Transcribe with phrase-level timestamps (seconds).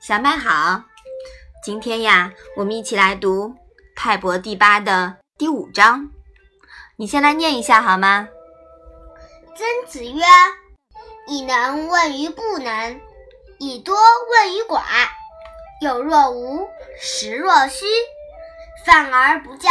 [0.00, 0.82] 小麦好，
[1.64, 3.48] 今天呀，我们一起来读
[3.96, 6.10] 《泰伯第八》的第五章。
[6.96, 8.28] 你先来念一下好吗？
[9.56, 10.22] 曾子曰
[11.26, 13.00] ：“以能问于不能，
[13.58, 14.82] 以多问于寡。
[15.80, 16.68] 有若无，
[17.00, 17.84] 实若虚。
[18.84, 19.70] 泛而不教，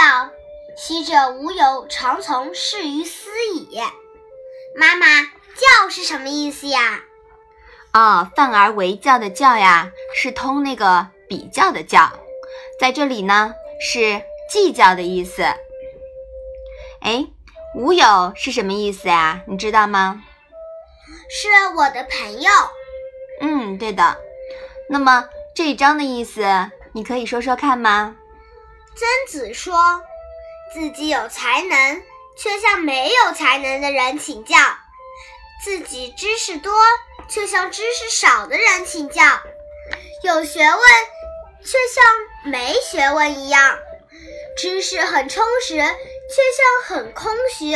[0.76, 3.80] 昔者吾有常从事于斯矣。”
[4.76, 5.06] 妈妈，
[5.86, 7.02] 教是什么意思呀？
[7.94, 12.12] 哦，泛而为教的教呀，是通那个比较的较，
[12.80, 15.44] 在这里呢是计较的意思。
[17.02, 17.28] 哎，
[17.76, 19.44] 无有是什么意思呀？
[19.46, 20.24] 你知道吗？
[21.30, 22.50] 是我的朋友。
[23.42, 24.18] 嗯，对的。
[24.90, 28.16] 那么这一章的意思，你可以说说看吗？
[28.96, 29.76] 曾子说
[30.74, 32.02] 自己有才能，
[32.36, 34.58] 却向没有才能的人请教。
[35.64, 36.72] 自己知识多，
[37.28, 39.24] 却向知识少的人请教；
[40.24, 40.80] 有学问，
[41.64, 43.76] 却像没学问一样；
[44.56, 47.76] 知识很充实，却像很空虚；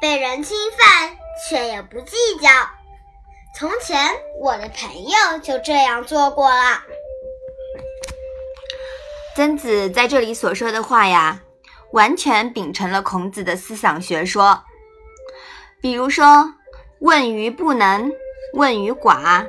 [0.00, 1.14] 被人侵犯，
[1.46, 2.48] 却也不计较。
[3.58, 6.82] 从前，我的朋友就这样做过了。
[9.36, 11.40] 曾子在这里所说的话呀，
[11.92, 14.64] 完全秉承了孔子的思想学说，
[15.82, 16.54] 比如说。
[17.00, 18.10] 问于不能，
[18.54, 19.46] 问于寡，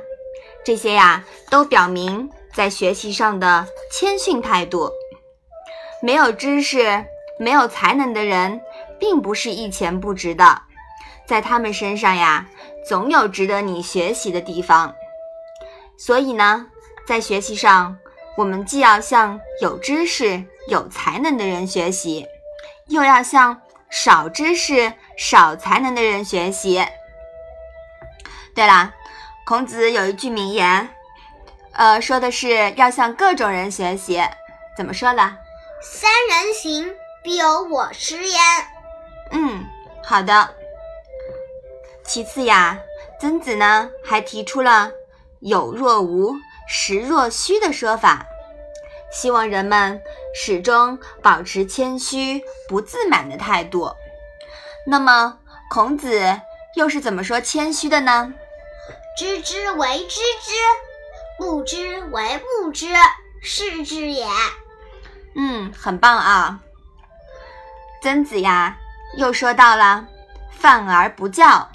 [0.64, 4.90] 这些呀都表明在学习上的谦逊态度。
[6.02, 7.04] 没有知识、
[7.38, 8.60] 没有才能的人，
[8.98, 10.62] 并不是一钱不值的，
[11.26, 12.46] 在他们身上呀，
[12.86, 14.94] 总有值得你学习的地方。
[15.98, 16.66] 所以呢，
[17.06, 17.96] 在学习上，
[18.36, 22.26] 我们既要向有知识、有才能的人学习，
[22.88, 26.84] 又要向少知识、少才能的人学习。
[28.56, 28.90] 对啦，
[29.44, 30.88] 孔子有一句名言，
[31.72, 34.18] 呃，说的是要向各种人学习。
[34.74, 35.36] 怎么说的？
[35.82, 36.90] 三人行，
[37.22, 38.40] 必有我师焉。
[39.32, 39.62] 嗯，
[40.02, 40.54] 好的。
[42.02, 42.78] 其次呀，
[43.20, 44.90] 曾子呢还提出了
[45.40, 46.32] “有若无，
[46.66, 48.24] 实若虚”的说法，
[49.12, 50.00] 希望人们
[50.34, 53.92] 始终保持谦虚、不自满的态度。
[54.86, 55.40] 那么，
[55.70, 56.40] 孔子
[56.74, 58.32] 又是怎么说谦虚的呢？
[59.16, 60.52] 知之为知之，
[61.38, 62.86] 不知为不知，
[63.40, 64.26] 是知也。
[65.34, 66.60] 嗯，很棒啊。
[68.02, 68.76] 曾子呀，
[69.16, 70.06] 又说到了
[70.52, 71.66] “泛而不教”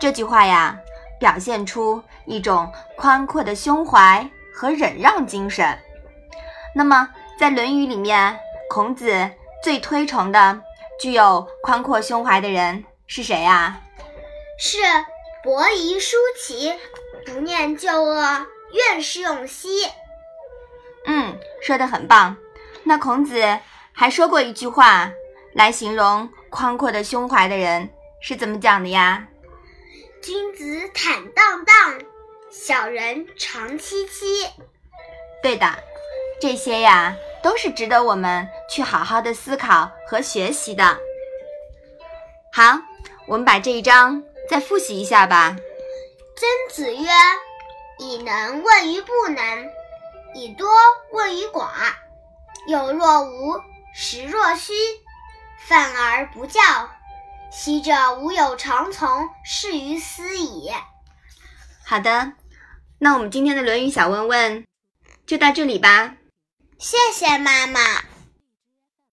[0.00, 0.76] 这句话呀，
[1.20, 5.78] 表现出一种宽阔的胸怀和忍让精神。
[6.74, 8.36] 那么，在《论语》里面，
[8.68, 9.30] 孔子
[9.62, 10.60] 最推崇的
[11.00, 13.80] 具有宽阔胸怀的人是谁呀？
[14.58, 14.78] 是。
[15.42, 16.74] 伯夷叔齐，
[17.24, 19.68] 不念旧恶，愿施永熙。
[21.06, 22.36] 嗯，说的很棒。
[22.84, 23.58] 那孔子
[23.92, 25.10] 还说过一句话，
[25.54, 27.88] 来形容宽阔的胸怀的人
[28.20, 29.28] 是怎么讲的呀？
[30.22, 31.98] 君子坦荡荡，
[32.50, 34.46] 小人长戚戚。
[35.42, 35.66] 对的，
[36.38, 40.98] 这些呀都是值得我们去好好的思考和学习的。
[42.52, 42.78] 好，
[43.26, 44.22] 我们把这一章。
[44.50, 45.56] 再复习一下吧。
[46.34, 47.08] 曾子曰
[48.00, 49.70] ：“以能问于不能，
[50.34, 50.68] 以多
[51.12, 51.68] 问于寡。
[52.66, 53.60] 有若无，
[53.94, 54.72] 实若虚。
[55.68, 56.60] 反而不教，
[57.52, 60.68] 昔者吾有常从事于斯矣。”
[61.86, 62.32] 好的，
[62.98, 64.66] 那我们今天的《论语》小问问
[65.26, 66.16] 就到这里吧。
[66.76, 68.09] 谢谢妈妈。